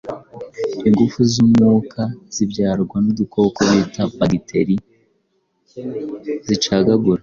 [0.87, 2.01] Ingufu z’umwuka
[2.35, 4.75] zibyarwa n’udukoko bita bagiteri
[6.47, 7.19] zicagagura